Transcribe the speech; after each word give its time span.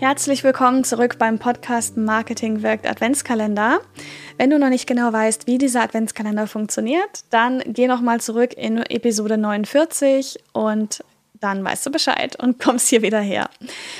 Herzlich 0.00 0.44
willkommen 0.44 0.82
zurück 0.82 1.18
beim 1.18 1.38
Podcast 1.38 1.98
Marketing 1.98 2.62
wirkt 2.62 2.88
Adventskalender. 2.88 3.82
Wenn 4.38 4.48
du 4.48 4.58
noch 4.58 4.70
nicht 4.70 4.86
genau 4.86 5.12
weißt, 5.12 5.46
wie 5.46 5.58
dieser 5.58 5.82
Adventskalender 5.82 6.46
funktioniert, 6.46 7.24
dann 7.28 7.62
geh 7.66 7.86
noch 7.86 8.00
mal 8.00 8.18
zurück 8.18 8.54
in 8.54 8.78
Episode 8.78 9.36
49 9.36 10.38
und 10.54 11.04
dann 11.38 11.62
weißt 11.62 11.84
du 11.84 11.90
Bescheid 11.90 12.42
und 12.42 12.58
kommst 12.64 12.88
hier 12.88 13.02
wieder 13.02 13.20
her. 13.20 13.50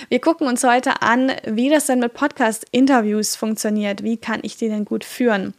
Wir 0.09 0.23
gucken 0.23 0.47
uns 0.47 0.65
heute 0.65 1.03
an, 1.03 1.33
wie 1.45 1.69
das 1.69 1.85
denn 1.85 2.01
mit 2.01 2.15
Podcast-Interviews 2.15 3.37
funktioniert. 3.37 4.03
Wie 4.03 4.17
kann 4.17 4.41
ich 4.43 4.57
die 4.57 4.71
denn 4.71 4.87
gut 4.87 5.05
führen? 5.05 5.53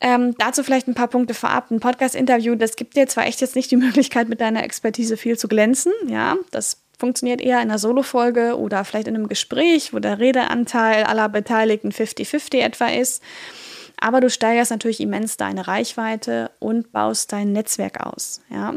Ähm, 0.00 0.36
dazu 0.38 0.62
vielleicht 0.62 0.86
ein 0.86 0.94
paar 0.94 1.08
Punkte 1.08 1.34
vorab. 1.34 1.72
Ein 1.72 1.80
Podcast-Interview, 1.80 2.54
das 2.54 2.76
gibt 2.76 2.94
dir 2.94 3.08
zwar 3.08 3.26
echt 3.26 3.40
jetzt 3.40 3.56
nicht 3.56 3.72
die 3.72 3.76
Möglichkeit, 3.76 4.28
mit 4.28 4.40
deiner 4.40 4.62
Expertise 4.62 5.16
viel 5.16 5.36
zu 5.36 5.48
glänzen. 5.48 5.92
Ja, 6.06 6.36
das 6.52 6.79
funktioniert 7.00 7.40
eher 7.40 7.56
in 7.56 7.70
einer 7.70 7.78
Solo-Folge 7.78 8.56
oder 8.58 8.84
vielleicht 8.84 9.08
in 9.08 9.16
einem 9.16 9.28
Gespräch, 9.28 9.92
wo 9.92 9.98
der 9.98 10.20
Redeanteil 10.20 11.04
aller 11.04 11.28
Beteiligten 11.28 11.90
50-50 11.90 12.60
etwa 12.60 12.86
ist. 12.86 13.22
Aber 13.98 14.20
du 14.20 14.30
steigerst 14.30 14.70
natürlich 14.70 15.00
immens 15.00 15.36
deine 15.36 15.66
Reichweite 15.66 16.50
und 16.58 16.92
baust 16.92 17.32
dein 17.32 17.52
Netzwerk 17.52 18.06
aus. 18.06 18.40
Ja? 18.50 18.74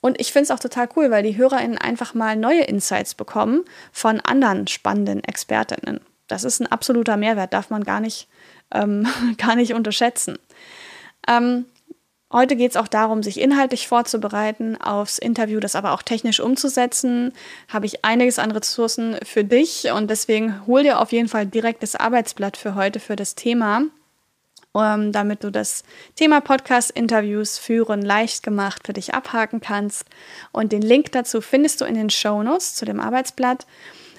Und 0.00 0.20
ich 0.20 0.32
finde 0.32 0.44
es 0.44 0.50
auch 0.50 0.60
total 0.60 0.88
cool, 0.96 1.10
weil 1.10 1.22
die 1.22 1.36
HörerInnen 1.36 1.78
einfach 1.78 2.14
mal 2.14 2.36
neue 2.36 2.62
Insights 2.62 3.14
bekommen 3.14 3.64
von 3.92 4.20
anderen 4.20 4.66
spannenden 4.66 5.22
ExpertInnen. 5.22 6.00
Das 6.28 6.44
ist 6.44 6.60
ein 6.60 6.66
absoluter 6.66 7.16
Mehrwert, 7.16 7.52
darf 7.52 7.70
man 7.70 7.84
gar 7.84 8.00
nicht, 8.00 8.28
ähm, 8.72 9.06
gar 9.38 9.56
nicht 9.56 9.74
unterschätzen. 9.74 10.38
Ähm, 11.28 11.66
Heute 12.36 12.54
geht 12.54 12.72
es 12.72 12.76
auch 12.76 12.86
darum, 12.86 13.22
sich 13.22 13.40
inhaltlich 13.40 13.88
vorzubereiten, 13.88 14.78
aufs 14.78 15.16
Interview 15.16 15.58
das 15.58 15.74
aber 15.74 15.92
auch 15.92 16.02
technisch 16.02 16.38
umzusetzen. 16.38 17.32
Habe 17.66 17.86
ich 17.86 18.04
einiges 18.04 18.38
an 18.38 18.50
Ressourcen 18.50 19.16
für 19.22 19.42
dich 19.42 19.90
und 19.90 20.10
deswegen 20.10 20.66
hol 20.66 20.82
dir 20.82 21.00
auf 21.00 21.12
jeden 21.12 21.30
Fall 21.30 21.46
direkt 21.46 21.82
das 21.82 21.96
Arbeitsblatt 21.96 22.58
für 22.58 22.74
heute 22.74 23.00
für 23.00 23.16
das 23.16 23.36
Thema, 23.36 23.84
ähm, 24.74 25.12
damit 25.12 25.44
du 25.44 25.50
das 25.50 25.82
Thema 26.14 26.42
Podcast-Interviews 26.42 27.56
führen 27.56 28.02
leicht 28.02 28.42
gemacht 28.42 28.82
für 28.84 28.92
dich 28.92 29.14
abhaken 29.14 29.62
kannst. 29.62 30.04
Und 30.52 30.72
den 30.72 30.82
Link 30.82 31.12
dazu 31.12 31.40
findest 31.40 31.80
du 31.80 31.86
in 31.86 31.94
den 31.94 32.10
Show 32.10 32.42
Notes 32.42 32.74
zu 32.74 32.84
dem 32.84 33.00
Arbeitsblatt. 33.00 33.66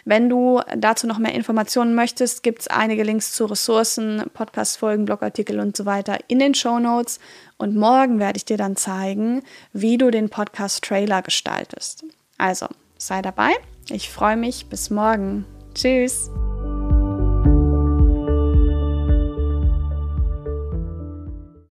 Wenn 0.07 0.29
du 0.29 0.61
dazu 0.77 1.05
noch 1.05 1.17
mehr 1.17 1.35
Informationen 1.35 1.93
möchtest, 1.93 2.41
gibt 2.41 2.61
es 2.61 2.67
einige 2.69 3.03
Links 3.03 3.33
zu 3.33 3.43
Ressourcen, 3.45 4.23
Podcast-Folgen, 4.33 5.03
Blogartikel 5.03 5.59
und 5.59 5.75
so 5.75 5.85
weiter 5.85 6.17
in 6.29 6.39
den 6.39 6.53
Show 6.53 6.79
Notes. 6.79 7.19
Und 7.57 7.75
morgen 7.75 8.17
werde 8.17 8.37
ich 8.37 8.45
dir 8.45 8.55
dann 8.55 8.77
zeigen, 8.77 9.43
wie 9.73 9.97
du 9.97 10.09
den 10.09 10.29
Podcast-Trailer 10.29 11.23
gestaltest. 11.23 12.05
Also, 12.37 12.67
sei 12.97 13.21
dabei. 13.21 13.51
Ich 13.89 14.09
freue 14.09 14.37
mich. 14.37 14.67
Bis 14.67 14.89
morgen. 14.89 15.45
Tschüss. 15.73 16.29